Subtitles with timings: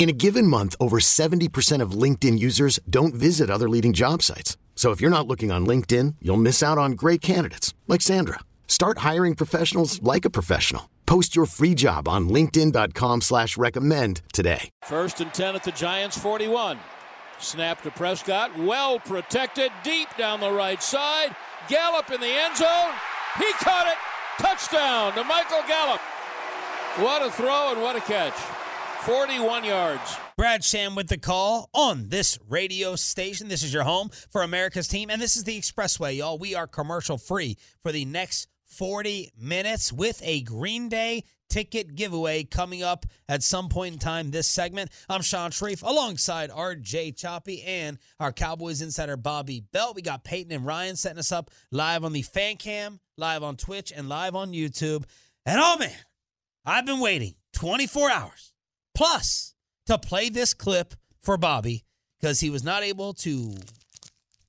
[0.00, 4.56] In a given month, over 70% of LinkedIn users don't visit other leading job sites.
[4.74, 8.38] So if you're not looking on LinkedIn, you'll miss out on great candidates like Sandra.
[8.66, 10.88] Start hiring professionals like a professional.
[11.04, 14.70] Post your free job on linkedin.com slash recommend today.
[14.84, 16.78] First and 10 at the Giants 41.
[17.38, 18.58] Snap to Prescott.
[18.58, 19.70] Well protected.
[19.84, 21.36] Deep down the right side.
[21.68, 22.94] Gallup in the end zone.
[23.36, 23.98] He caught it.
[24.42, 26.00] Touchdown to Michael Gallup.
[26.96, 28.59] What a throw and what a catch.
[29.02, 30.18] 41 yards.
[30.36, 33.48] Brad Sham with the call on this radio station.
[33.48, 36.38] This is your home for America's team, and this is the Expressway, y'all.
[36.38, 42.44] We are commercial free for the next 40 minutes with a Green Day ticket giveaway
[42.44, 44.90] coming up at some point in time this segment.
[45.08, 49.96] I'm Shan Shariff alongside RJ Choppy and our Cowboys insider Bobby Belt.
[49.96, 53.56] We got Peyton and Ryan setting us up live on the fan cam, live on
[53.56, 55.04] Twitch, and live on YouTube.
[55.46, 55.96] And oh man,
[56.66, 58.49] I've been waiting 24 hours
[58.94, 59.54] plus
[59.86, 61.84] to play this clip for Bobby
[62.20, 63.54] because he was not able to.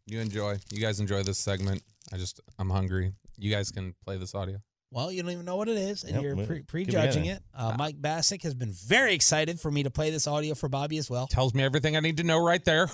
[0.06, 0.58] You enjoy.
[0.72, 1.84] You guys enjoy this segment.
[2.12, 3.14] I just, I'm hungry.
[3.38, 4.62] You guys can play this audio.
[4.92, 7.42] Well, you don't even know what it is, and Yep, you're pre- give prejudging it.
[7.56, 10.98] Uh, Mike Bacsik has been very excited for me to play this audio for Bobby
[10.98, 11.28] as well.
[11.28, 12.90] Tells me everything I need to know right there.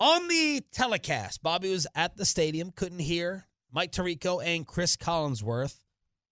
[0.00, 5.76] On the telecast, Bobby was at the stadium, couldn't hear Mike Tirico and Chris Collinsworth.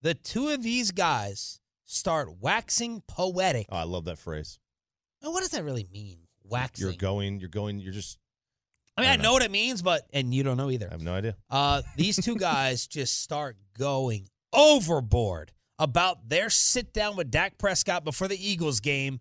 [0.03, 3.67] The two of these guys start waxing poetic.
[3.71, 4.59] Oh, I love that phrase.
[5.23, 6.19] Now, what does that really mean?
[6.45, 6.87] Waxing.
[6.87, 7.41] You're going.
[7.41, 7.81] You're going.
[7.81, 8.19] You're just.
[8.97, 9.33] I mean, I I know know.
[9.33, 10.89] what it means, but and you don't know either.
[10.89, 11.37] I have no idea.
[11.51, 18.05] Uh, these two guys just start going overboard about their sit down with Dak Prescott
[18.05, 19.21] before the Eagles game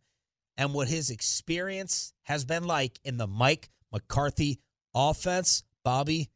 [0.57, 4.59] and what his experience has been like in the Mike McCarthy
[4.95, 5.63] offense.
[5.83, 6.29] Bobby,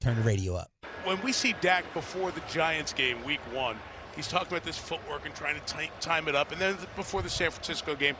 [0.00, 0.70] turn the radio up.
[1.04, 3.78] when we see Dak before the Giants game, week one,
[4.18, 6.50] he's talking about this footwork and trying to ti- time it up.
[6.52, 8.16] And then before the San Francisco game,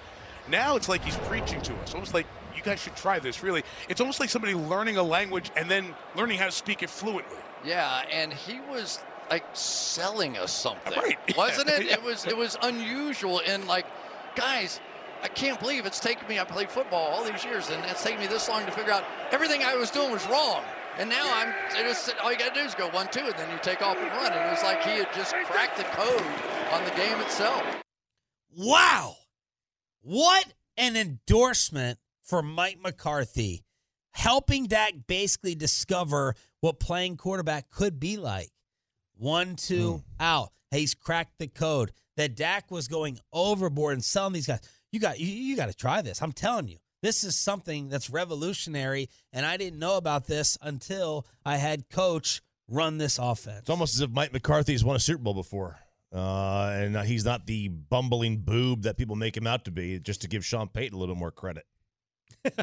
[0.49, 1.93] now it's like he's preaching to us.
[1.93, 2.27] Almost like
[2.57, 3.43] you guys should try this.
[3.43, 6.89] Really, it's almost like somebody learning a language and then learning how to speak it
[6.89, 7.37] fluently.
[7.65, 11.85] Yeah, and he was like selling us something, Right, wasn't it?
[11.87, 11.93] yeah.
[11.95, 13.85] It was it was unusual and like,
[14.37, 14.81] guys,
[15.23, 16.39] I can't believe it's taken me.
[16.39, 19.05] I played football all these years, and it's taken me this long to figure out
[19.33, 20.63] everything I was doing was wrong.
[20.99, 21.55] And now I'm
[21.85, 23.97] just all you got to do is go one two, and then you take off
[23.97, 24.33] and run.
[24.33, 26.23] And it was like he had just cracked the code
[26.73, 27.63] on the game itself.
[28.57, 29.15] Wow.
[30.03, 33.65] What an endorsement for Mike McCarthy,
[34.13, 38.51] helping Dak basically discover what playing quarterback could be like.
[39.17, 39.99] One, two, hmm.
[40.19, 40.51] out.
[40.73, 41.93] He's cracked the code.
[42.17, 44.61] That Dak was going overboard and selling these guys.
[44.91, 46.21] You got you, you got to try this.
[46.21, 46.79] I'm telling you.
[47.03, 52.43] This is something that's revolutionary, and I didn't know about this until I had coach
[52.69, 53.61] run this offense.
[53.61, 55.79] It's almost as if Mike McCarthy's won a Super Bowl before,
[56.13, 60.01] uh, and he's not the bumbling boob that people make him out to be.
[60.01, 61.65] Just to give Sean Payton a little more credit.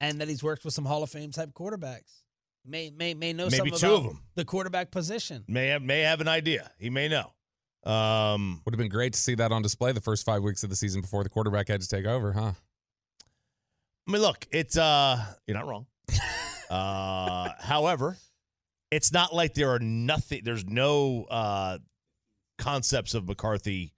[0.00, 2.22] and that he's worked with some Hall of Fame type quarterbacks.
[2.66, 4.20] May may may know Maybe something two about of 'em.
[4.34, 5.44] the quarterback position.
[5.48, 6.70] May have may have an idea.
[6.78, 7.32] He may know.
[7.90, 10.68] Um, Would have been great to see that on display the first five weeks of
[10.70, 12.52] the season before the quarterback had to take over, huh?
[14.08, 15.86] I mean, look, it's uh, you're not wrong.
[16.70, 18.16] uh, however,
[18.90, 20.40] it's not like there are nothing.
[20.44, 21.78] There's no uh,
[22.56, 23.92] concepts of McCarthy,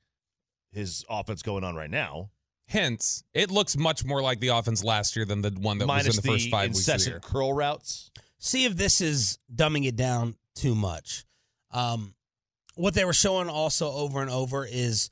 [0.72, 2.31] his offense going on right now.
[2.66, 6.09] Hence, it looks much more like the offense last year than the one that minus
[6.09, 7.20] was in the first five weeks of the incessant year.
[7.20, 8.10] curl routes.
[8.38, 11.25] See if this is dumbing it down too much.
[11.70, 12.15] Um,
[12.75, 15.10] what they were showing also over and over is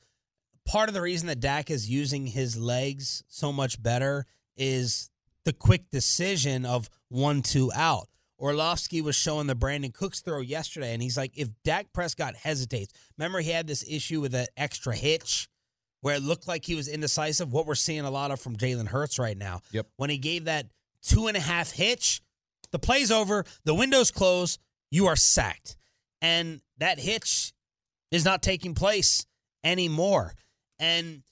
[0.65, 4.25] part of the reason that Dak is using his legs so much better
[4.59, 5.09] is
[5.45, 8.07] the quick decision of one two out.
[8.37, 12.93] Orlovsky was showing the Brandin Cooks throw yesterday, and he's like, if Dak Prescott hesitates,
[13.17, 15.49] remember he had this issue with that extra hitch
[16.01, 17.51] where it looked like he was indecisive.
[17.51, 19.61] What we're seeing a lot of from Jalen Hurts right now.
[19.71, 19.87] Yep.
[19.97, 20.67] When he gave that
[21.01, 22.21] two and a half hitch,
[22.71, 24.59] the play's over, the window's closed,
[24.91, 25.75] you are sacked.
[26.21, 27.51] And that hitch
[28.11, 29.25] is not taking place
[29.63, 30.33] anymore.
[30.79, 31.23] And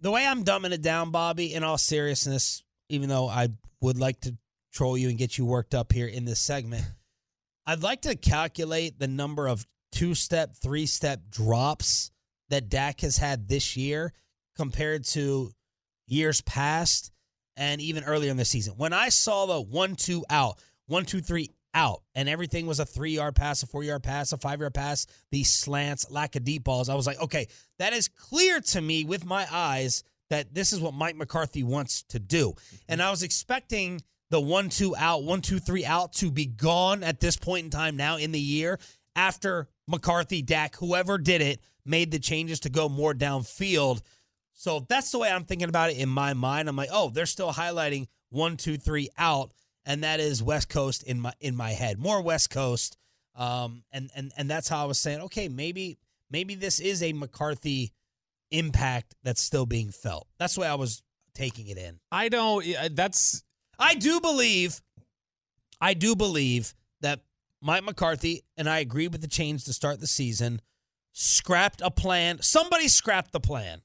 [0.00, 2.62] the way I'm dumbing it down, Bobby, in all seriousness,
[2.92, 3.48] even though I
[3.80, 4.36] would like to
[4.72, 6.84] troll you and get you worked up here in this segment,
[7.66, 12.10] I'd like to calculate the number of two step, three step drops
[12.50, 14.12] that Dak has had this year
[14.56, 15.50] compared to
[16.06, 17.12] years past
[17.56, 18.74] and even earlier in the season.
[18.76, 22.84] When I saw the one, two out, one, two, three out, and everything was a
[22.84, 26.44] three yard pass, a four yard pass, a five yard pass, these slants, lack of
[26.44, 27.46] deep balls, I was like, okay,
[27.78, 32.04] that is clear to me with my eyes that this is what Mike McCarthy wants
[32.04, 32.54] to do.
[32.88, 34.00] And I was expecting
[34.30, 37.70] the one, two out, one, two, three out to be gone at this point in
[37.70, 38.78] time now in the year
[39.14, 44.00] after McCarthy, Dak, whoever did it, made the changes to go more downfield.
[44.54, 46.66] So that's the way I'm thinking about it in my mind.
[46.66, 49.52] I'm like, oh, they're still highlighting one, two, three out,
[49.84, 52.96] and that is West Coast in my in my head, more West Coast.
[53.36, 55.98] Um, and and and that's how I was saying, okay, maybe
[56.30, 57.92] maybe this is a McCarthy
[58.52, 60.28] impact that's still being felt.
[60.38, 61.02] That's the way I was
[61.34, 61.98] taking it in.
[62.10, 62.64] I don't.
[62.94, 63.42] That's.
[63.78, 64.80] I do believe.
[65.80, 67.20] I do believe that
[67.60, 70.60] Mike McCarthy and I agree with the change to start the season.
[71.12, 72.40] Scrapped a plan.
[72.40, 73.82] Somebody scrapped the plan.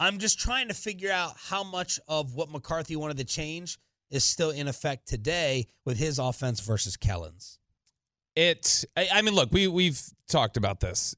[0.00, 3.78] I'm just trying to figure out how much of what McCarthy wanted to change
[4.10, 7.58] is still in effect today with his offense versus Kellen's.
[8.36, 8.84] It.
[8.96, 11.16] I, I mean, look, we we've talked about this.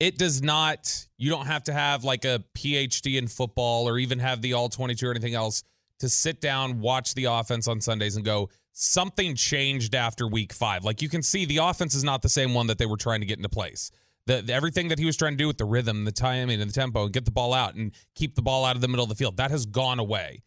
[0.00, 1.06] It does not.
[1.18, 4.70] You don't have to have like a PhD in football or even have the all
[4.70, 5.62] 22 or anything else
[5.98, 8.48] to sit down, watch the offense on Sundays, and go.
[8.72, 10.84] Something changed after week five.
[10.84, 13.20] Like you can see, the offense is not the same one that they were trying
[13.20, 13.90] to get into place.
[14.26, 16.70] The, the, everything that he was trying to do with the rhythm, the timing, and
[16.70, 19.02] the tempo, and get the ball out and keep the ball out of the middle
[19.02, 20.42] of the field, that has gone away.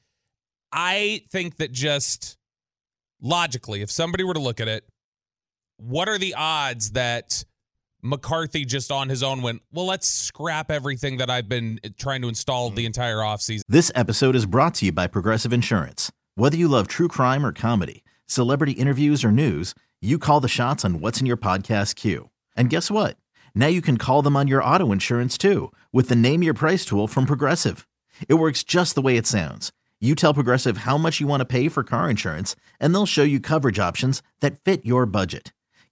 [0.71, 2.37] I think that just
[3.21, 4.85] logically, if somebody were to look at it,
[5.77, 7.43] what are the odds that
[8.03, 12.21] McCarthy just on his own went, well, let's scrap everything that I've been uh, trying
[12.23, 12.87] to install the mm.
[12.87, 13.61] entire offseason?
[13.69, 16.11] This episode is brought to you by Progressive Insurance.
[16.35, 20.83] Whether you love true crime or comedy, celebrity interviews or news, you call the shots
[20.83, 22.29] on what's in your podcast queue.
[22.57, 23.15] And guess what?
[23.55, 26.83] Now you can call them on your auto insurance too with the Name Your Price
[26.83, 27.87] tool from Progressive.
[28.27, 29.71] It works just the way it sounds.
[30.01, 33.23] You tell Progressive how much you want to pay for car insurance, and they'll show
[33.23, 35.53] you coverage options that fit your budget.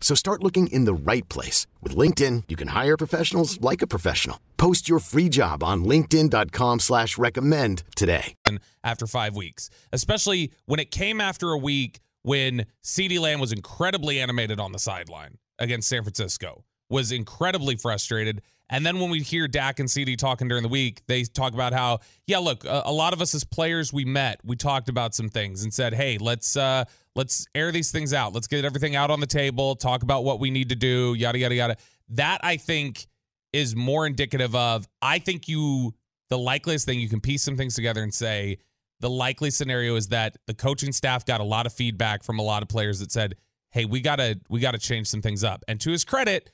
[0.00, 1.68] So start looking in the right place.
[1.80, 4.40] With LinkedIn, you can hire professionals like a professional.
[4.56, 8.34] Post your free job on linkedin.com slash recommend today.
[8.82, 14.20] After five weeks, especially when it came after a week when CeeDee Lamb was incredibly
[14.20, 18.42] animated on the sideline against San Francisco, was incredibly frustrated.
[18.68, 21.72] And then when we hear Dak and CeeDee talking during the week, they talk about
[21.72, 25.14] how, yeah, look, a, a, lot of us as players we met, we talked about
[25.14, 26.84] some things and said, hey, let's uh,
[27.16, 28.32] let's air these things out.
[28.32, 29.76] Let's get everything out on the table.
[29.76, 31.14] Talk about what we need to do.
[31.14, 31.76] Yada yada yada.
[32.10, 33.06] That I think
[33.52, 34.86] is more indicative of.
[35.02, 35.94] I think you
[36.28, 38.58] the likeliest thing you can piece some things together and say
[39.00, 42.42] the likely scenario is that the coaching staff got a lot of feedback from a
[42.42, 43.34] lot of players that said,
[43.70, 45.64] hey, we gotta we gotta change some things up.
[45.68, 46.52] And to his credit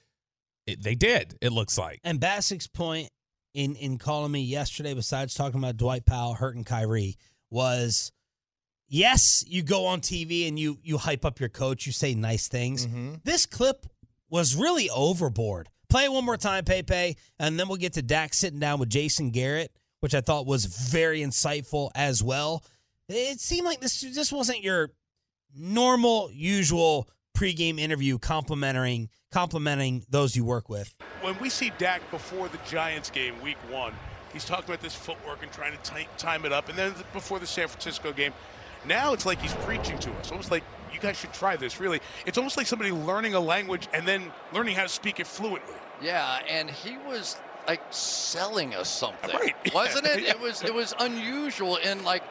[0.67, 1.37] it, they did.
[1.41, 2.01] It looks like.
[2.05, 3.09] And Bacsik's point
[3.55, 7.17] in in calling me yesterday, besides talking about Dwight Powell hurting Kyrie,
[7.51, 8.13] was
[8.89, 12.49] yes, you go on TV and you you hype up your coach, you say nice
[12.49, 12.87] things.
[12.87, 13.15] Mm-hmm.
[13.25, 13.87] This clip
[14.31, 15.69] was really overboard.
[15.89, 18.89] Play it one more time, Pepe, and then we'll get to Dak sitting down with
[18.89, 22.65] Jason Garrett, which I thought was very insightful as well.
[23.09, 24.91] It seemed like this just wasn't your
[25.55, 30.95] normal, usual pregame interview complimenting complimenting those you work with.
[31.21, 33.93] When we see Dak before the Giants game, Week One,
[34.33, 37.39] he's talking about this footwork and trying to t- time it up, and then before
[37.39, 38.33] the San Francisco game,
[38.85, 41.81] now it's like he's preaching to us, almost like you guys should try this.
[41.81, 45.27] Really, it's almost like somebody learning a language and then learning how to speak it
[45.27, 45.75] fluently.
[46.03, 49.55] Yeah, and he was like selling us something, right.
[49.75, 50.25] wasn't it?
[50.29, 52.23] It was it was unusual and like,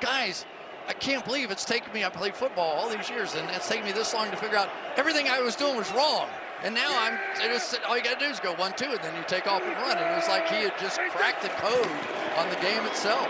[0.00, 0.44] guys,
[0.88, 2.04] I can't believe it's taken me.
[2.04, 4.68] I played football all these years, and it's taken me this long to figure out
[4.96, 6.28] everything I was doing was wrong.
[6.62, 9.14] And now I'm just all you got to do is go one two, and then
[9.16, 9.98] you take off and run.
[9.98, 11.90] And it was like he had just cracked the code
[12.36, 13.28] on the game itself.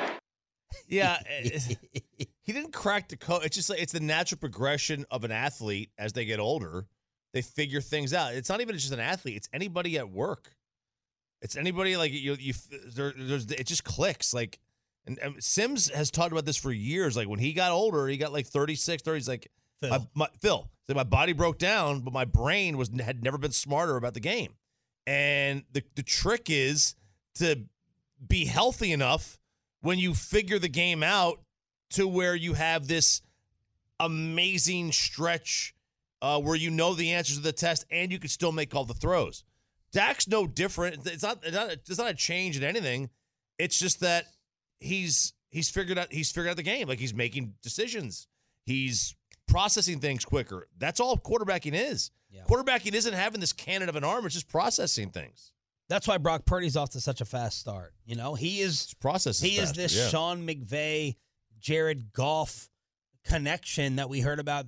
[0.88, 1.58] Yeah, eh,
[1.94, 3.44] eh, he didn't crack the code.
[3.44, 6.86] It's just like it's the natural progression of an athlete as they get older.
[7.32, 8.34] They figure things out.
[8.34, 10.54] It's not even just an athlete; it's anybody at work.
[11.42, 12.36] It's anybody like you.
[12.38, 12.54] You
[12.94, 14.58] there, there's it just clicks like.
[15.06, 17.14] And, and Simms has talked about this for years.
[17.14, 19.18] Like when he got older, he got like 36, 30.
[19.18, 19.50] He's like,
[19.80, 19.90] Phil.
[19.90, 23.52] My, my, Phil, said, my body broke down, but my brain was had never been
[23.52, 24.54] smarter about the game.
[25.06, 26.94] And the the trick is
[27.34, 27.64] to
[28.26, 29.38] be healthy enough
[29.84, 31.40] when you figure the game out
[31.90, 33.20] to where you have this
[34.00, 35.74] amazing stretch
[36.22, 38.86] uh, where you know the answers to the test and you can still make all
[38.86, 39.44] the throws.
[39.92, 41.06] Dak's no different.
[41.06, 41.70] It's not, it's not.
[41.70, 43.10] It's not a change in anything.
[43.58, 44.24] It's just that
[44.80, 46.88] he's he's figured out he's figured out the game.
[46.88, 48.26] Like he's making decisions.
[48.64, 49.14] He's
[49.46, 50.66] processing things quicker.
[50.78, 52.10] That's all quarterbacking is.
[52.30, 52.42] Yeah.
[52.48, 54.24] Quarterbacking isn't having this cannon of an arm.
[54.24, 55.52] It's just processing things.
[55.88, 57.92] That's why Brock Purdy's off to such a fast start.
[58.06, 59.40] You know, he is process.
[59.40, 60.08] he is this yeah.
[60.08, 61.16] Sean McVay,
[61.58, 62.68] Jared Goff
[63.24, 64.66] connection that we heard about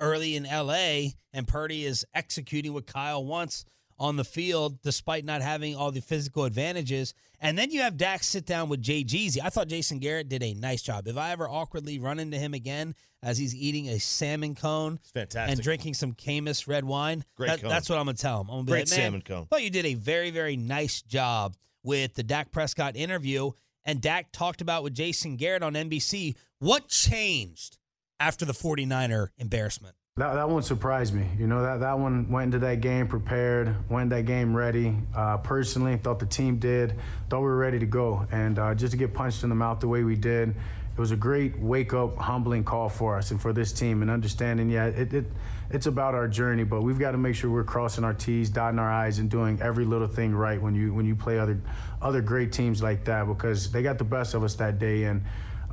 [0.00, 3.64] early in LA, and Purdy is executing what Kyle wants
[3.98, 7.14] on the field despite not having all the physical advantages.
[7.40, 9.38] And then you have Dak sit down with Jay Jeezy.
[9.42, 11.06] I thought Jason Garrett did a nice job.
[11.06, 15.10] If I ever awkwardly run into him again as he's eating a salmon cone It's
[15.10, 15.52] fantastic.
[15.56, 17.70] and drinking some Caymus red wine, Great that- cone.
[17.70, 18.48] that's what I'm gonna tell him.
[18.48, 19.46] I'm gonna be Great like, salmon cone.
[19.46, 23.50] thought you did a very, very nice job with the Dak Prescott interview.
[23.84, 27.76] And Dak talked about with Jason Garrett on NBC what changed
[28.18, 29.94] after the 49er embarrassment.
[30.16, 31.26] That, that one surprised me.
[31.36, 34.96] You know, that, that one went into that game prepared, went that game ready.
[35.12, 36.94] Uh, personally, thought the team did,
[37.28, 38.24] thought we were ready to go.
[38.30, 41.10] And uh, just to get punched in the mouth the way we did, it was
[41.10, 44.86] a great wake up, humbling call for us and for this team and understanding, yeah,
[44.86, 45.24] it, it,
[45.70, 48.78] it's about our journey, but we've got to make sure we're crossing our T's, dotting
[48.78, 51.60] our I's, and doing every little thing right when you when you play other
[52.00, 55.04] other great teams like that because they got the best of us that day.
[55.04, 55.24] And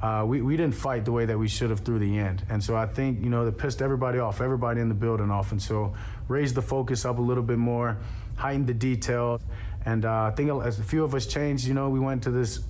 [0.01, 2.43] uh, we, we didn't fight the way that we should have through the end.
[2.49, 5.51] And so I think, you know, that pissed everybody off, everybody in the building off.
[5.51, 5.93] And so
[6.27, 7.97] raised the focus up a little bit more,
[8.35, 9.39] heightened the detail.
[9.85, 12.31] And uh, I think as a few of us changed, you know, we went to
[12.31, 12.61] this,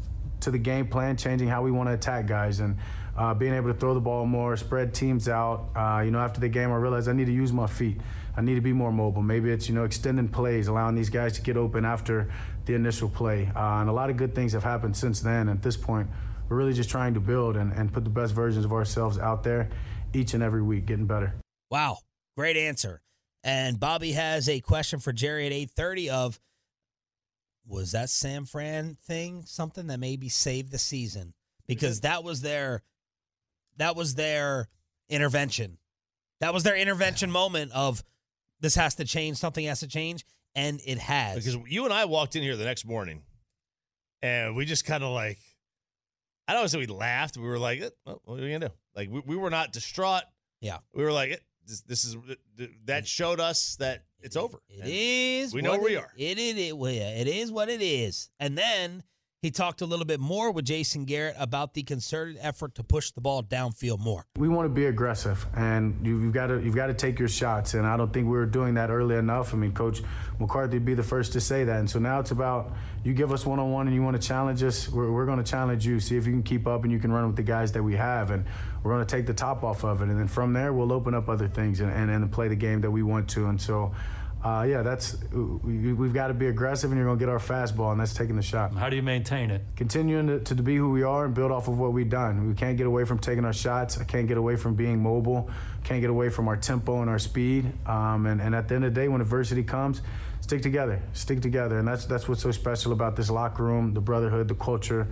[0.41, 2.77] to the game plan, changing how we want to attack guys and
[3.17, 5.69] uh, being able to throw the ball more, spread teams out.
[5.75, 7.97] Uh, you know, after the game, I realized I need to use my feet.
[8.35, 9.21] I need to be more mobile.
[9.21, 12.31] Maybe it's, you know, extending plays, allowing these guys to get open after
[12.65, 13.51] the initial play.
[13.55, 15.49] Uh, and a lot of good things have happened since then.
[15.49, 16.09] At this point,
[16.51, 19.41] we're really just trying to build and, and put the best versions of ourselves out
[19.41, 19.69] there
[20.13, 21.33] each and every week, getting better.
[21.69, 21.99] Wow,
[22.35, 23.01] great answer.
[23.41, 26.39] And Bobby has a question for Jerry at 8:30 of
[27.65, 31.33] was that Sam Fran thing something that maybe saved the season?
[31.67, 32.83] Because that was their
[33.77, 34.67] that was their
[35.07, 35.77] intervention.
[36.41, 38.03] That was their intervention moment of
[38.59, 41.37] this has to change, something has to change, and it has.
[41.37, 43.23] because you and I walked in here the next morning,
[44.21, 45.39] and we just kind of like,
[46.47, 47.37] I don't know, say we laughed.
[47.37, 49.71] We were like, eh, well, "What are we gonna do?" Like we, we were not
[49.71, 50.23] distraught.
[50.59, 50.77] Yeah.
[50.93, 52.17] we were like, eh, "This, this is
[52.85, 55.53] that showed us that it's over." It And is.
[55.53, 56.11] We know where we it- are.
[56.17, 56.57] It is.
[56.57, 58.29] It, well, yeah, it is what it is.
[58.39, 59.03] And then
[59.41, 63.09] he talked a little bit more with Jason Garrett about the concerted effort to push
[63.09, 64.27] the ball downfield more.
[64.37, 67.27] We want to be aggressive, and you- you've got to you've got to take your
[67.27, 67.73] shots.
[67.73, 69.53] And I don't think we were doing that early enough.
[69.53, 70.03] I mean, Coach
[70.39, 71.79] McCarthy would be the first to say that.
[71.79, 72.71] And so now it's about
[73.03, 74.87] you give us one on one, and you want to challenge us.
[74.87, 75.99] We're, we're going to challenge you.
[75.99, 77.95] See if you can keep up, and you can run with the guys that we
[77.95, 78.45] have, and
[78.83, 80.09] we're going to take the top off of it.
[80.09, 82.81] And then from there, we'll open up other things and and, and play the game
[82.81, 83.47] that we want to.
[83.47, 83.91] And so.
[84.43, 87.91] Uh, yeah, that's we, we've got to be aggressive, and you're gonna get our fastball,
[87.91, 88.73] and that's taking the shot.
[88.73, 89.61] How do you maintain it?
[89.75, 92.47] continuing to, to be who we are and build off of what we've done.
[92.47, 93.99] We can't get away from taking our shots.
[93.99, 95.49] I can't get away from being mobile.
[95.83, 97.71] Can't get away from our tempo and our speed.
[97.85, 100.01] Um, and, and at the end of the day, when adversity comes,
[100.41, 101.01] stick together.
[101.13, 101.79] Stick together.
[101.79, 105.07] And that's that's what's so special about this locker room, the brotherhood, the culture,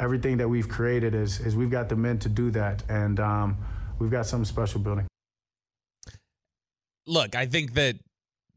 [0.00, 3.56] everything that we've created is is we've got the men to do that, and um,
[3.98, 5.06] we've got something special building.
[7.06, 7.96] Look, I think that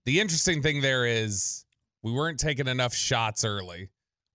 [0.05, 1.65] the interesting thing there is
[2.01, 3.89] we weren't taking enough shots early,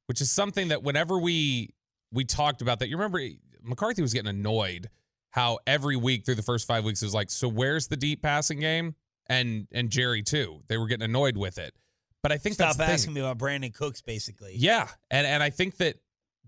[0.06, 1.74] which is something that whenever we
[2.12, 3.20] we talked about that, you remember
[3.62, 4.88] McCarthy was getting annoyed
[5.30, 8.22] how every week through the first five weeks it was like, so where's the deep
[8.22, 8.94] passing game?
[9.28, 10.62] And and Jerry too.
[10.68, 11.74] They were getting annoyed with it.
[12.22, 14.54] But I think Stop that's asking me about Brandin Cooks, basically.
[14.56, 15.96] Yeah, and and I think that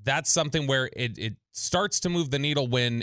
[0.03, 3.03] that's something where it it starts to move the needle when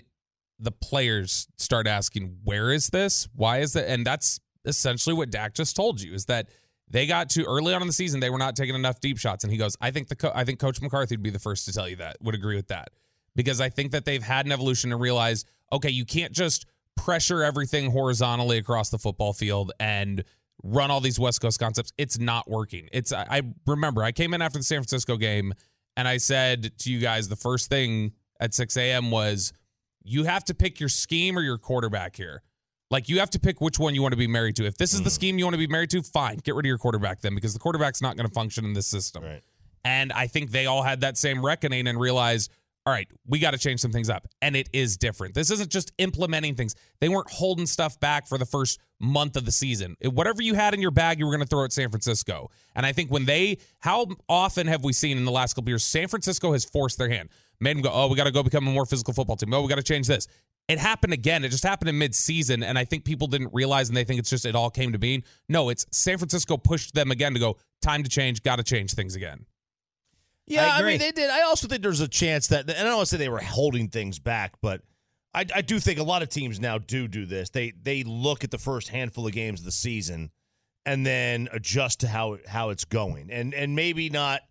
[0.60, 3.28] the players start asking, "Where is this?
[3.36, 6.50] Why is that?" And that's essentially what Dak just told you is that
[6.90, 9.44] they got to early on in the season they were not taking enough deep shots,
[9.44, 11.66] and he goes, "I think the co- I think Coach McCarthy would be the first
[11.66, 12.18] to tell you that.
[12.22, 12.90] Would agree with that
[13.36, 17.44] because I think that they've had an evolution to realize, okay, you can't just pressure
[17.44, 20.24] everything horizontally across the football field and
[20.64, 21.94] run all these West Coast concepts.
[21.98, 22.90] It's not working.
[22.92, 25.54] It's I, I remember I came in after the San Francisco game
[25.96, 29.12] and I said to you guys the first thing at 6 a.m.
[29.12, 29.54] was
[30.04, 32.42] you have to pick your scheme or your quarterback here.
[32.90, 34.66] Like you have to pick which one you want to be married to.
[34.66, 35.14] If this is the mm-hmm.
[35.14, 37.54] scheme you want to be married to, fine, get rid of your quarterback then because
[37.54, 39.24] the quarterback's not going to function in this system.
[39.24, 39.44] Right.
[39.84, 42.52] And I think they all had that same reckoning and realized,
[42.86, 44.28] all right, we got to change some things up.
[44.42, 45.34] And it is different.
[45.34, 46.74] This isn't just implementing things.
[47.02, 49.98] They weren't holding stuff back for the first month of the season.
[50.02, 52.50] Whatever you had in your bag, you were going to throw at San Francisco.
[52.76, 55.84] And I think when they, how often have we seen in the last couple years,
[55.84, 57.28] San Francisco has forced their hand,
[57.60, 59.54] made them go, oh, we got to go become a more physical football team.
[59.54, 60.28] Oh, we got to change this.
[60.68, 61.46] It happened again.
[61.46, 64.30] It just happened in mid-season, and I think people didn't realize, and they think it's
[64.30, 65.24] just it all came to being.
[65.48, 67.58] No, it's San Francisco pushed them again to go.
[67.82, 68.44] Time to change.
[68.44, 69.46] Got to change things again.
[70.46, 71.30] Yeah, I I, mean they did.
[71.30, 73.40] I also think there's a chance that, and I don't want to say they were
[73.40, 74.82] holding things back, but
[75.34, 77.50] I, I do think a lot of teams now do do this.
[77.50, 80.32] They they look at the first handful of games of the season,
[80.86, 84.42] and then adjust to how how it's going, and and maybe not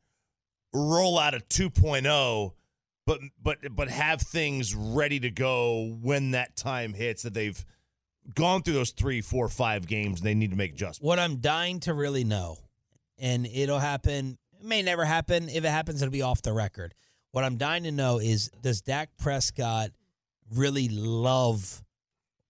[0.74, 2.52] roll out a 2.0,
[3.06, 7.64] but but but have things ready to go when that time hits that they've
[8.34, 10.20] gone through those three, four, five games.
[10.20, 11.00] And they need to make adjustments.
[11.00, 12.58] What I'm dying to really know,
[13.18, 15.48] and it'll happen, it may never happen.
[15.48, 16.94] If it happens, it'll be off the record.
[17.30, 19.90] What I'm dying to know is does Dak Prescott
[20.52, 21.84] really love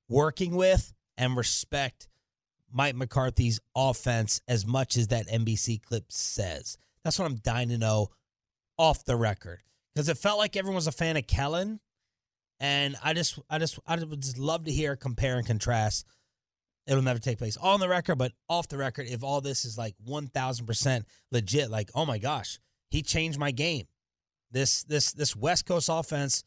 [0.08, 2.08] working with and respect
[2.72, 6.78] Mike McCarthy's offense as much as that NBC clip says?
[7.02, 8.08] That's what I'm dying to know
[8.78, 9.60] off the record.
[9.96, 11.80] Because it felt like everyone was a fan of Kellen.
[12.60, 16.06] And I just I just I would just love to hear compare and contrast
[16.86, 19.76] it'll never take place on the record, but off the record, if all this is
[19.76, 22.58] like 1000% legit, like, oh my gosh,
[22.90, 23.86] he changed my game.
[24.52, 26.44] This this this West Coast offense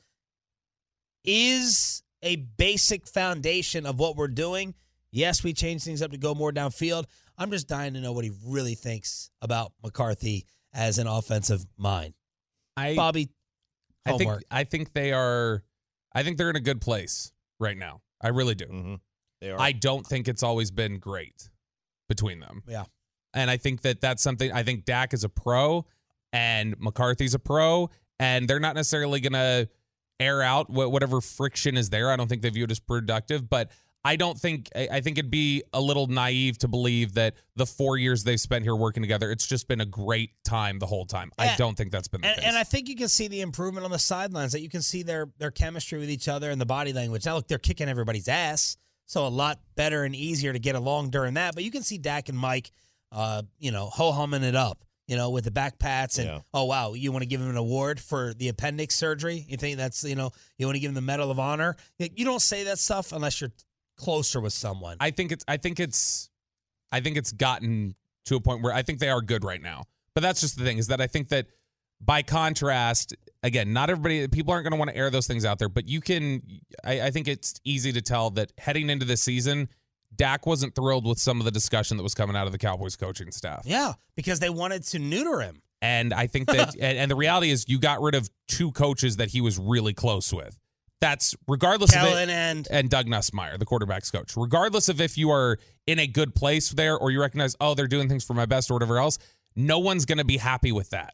[1.25, 4.73] is a basic foundation of what we're doing.
[5.11, 7.05] Yes, we change things up to go more downfield.
[7.37, 12.13] I'm just dying to know what he really thinks about McCarthy as an offensive mind.
[12.77, 13.29] I Bobby,
[14.05, 14.31] I think.
[14.49, 15.63] I think they are
[16.13, 18.01] I think they're in a good place right now.
[18.21, 18.65] I really do.
[18.65, 18.95] Mm-hmm.
[19.41, 19.59] They are.
[19.59, 21.49] I don't think it's always been great
[22.07, 22.63] between them.
[22.67, 22.85] Yeah.
[23.33, 25.85] And I think that that's something I think Dak is a pro
[26.33, 27.89] and McCarthy's a pro
[28.19, 29.69] and they're not necessarily going to
[30.19, 32.11] air out whatever friction is there.
[32.11, 33.71] I don't think they view it as productive, but
[34.03, 37.65] I don't think I I think it'd be a little naive to believe that the
[37.65, 41.05] 4 years they've spent here working together, it's just been a great time the whole
[41.05, 41.31] time.
[41.37, 42.45] I don't think that's been the And, case.
[42.45, 44.53] and I think you can see the improvement on the sidelines.
[44.53, 47.25] That you can see their their chemistry with each other and the body language.
[47.25, 51.09] Now look, they're kicking everybody's ass, so a lot better and easier to get along
[51.09, 51.53] during that.
[51.55, 52.71] But you can see Dak and Mike,
[53.11, 54.83] uh, you know, ho humming it up.
[55.07, 56.39] You know, with the back pats and Yeah.
[56.53, 59.43] oh wow, you want to give him an award for the appendix surgery?
[59.49, 61.75] You think that's you know you want to give him the Medal of Honor?
[61.97, 63.51] You you don't say that stuff unless you're
[63.99, 64.97] closer with someone.
[64.99, 66.29] I think it's I think it's
[66.91, 69.83] I think it's gotten to a point where I think they are good right now.
[70.15, 71.47] But that's just the thing is that I think that
[72.01, 75.59] by contrast, again, not everybody people aren't going to want to air those things out
[75.59, 76.41] there, but you can
[76.83, 79.69] I, I think it's easy to tell that heading into this season,
[80.15, 82.95] Dak wasn't thrilled with some of the discussion that was coming out of the Cowboys
[82.95, 83.61] coaching staff.
[83.65, 85.61] yeah, because they wanted to neuter him.
[85.81, 89.17] And I think that, and, and the reality is, you got rid of two coaches
[89.17, 90.58] that he was really close with.
[91.01, 94.33] That's regardless of Kellen it, and and Doug Nussmeier, the quarterbacks coach.
[94.35, 95.57] Regardless of if you are
[95.87, 98.69] in a good place there or you recognize, oh, they're doing things for my best
[98.69, 99.17] or whatever else,
[99.55, 101.13] no one's going to be happy with that.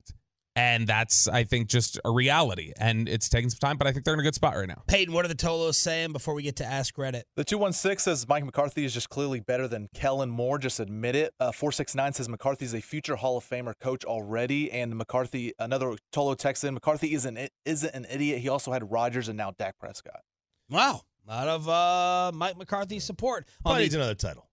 [0.57, 2.71] And that's, I think, just a reality.
[2.79, 4.83] And it's taking some time, but I think they're in a good spot right now.
[4.87, 5.13] Peyton.
[5.13, 7.23] What are the Tolos saying before we get to Ask Reddit?
[7.35, 10.57] The 216 says Mike McCarthy is just clearly better than Kellen Moore.
[10.57, 11.33] Just admit it.
[11.41, 14.71] Uh, 469 says McCarthy's a future Hall of Famer coach already.
[14.71, 18.39] And McCarthy, another Tolo Texan, McCarthy isn't, isn't an idiot.
[18.39, 20.21] He also had Rodgers and now Dak Prescott.
[20.69, 23.45] Wow, a lot of uh, Mike McCarthy support.
[23.65, 24.47] on Probably the- needs another title.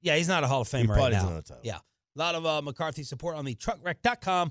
[0.00, 1.28] yeah, he's not a Hall of He Famer right needs now.
[1.28, 1.60] another title.
[1.62, 4.50] Yeah, a lot of uh, McCarthy support on the truckwreck.com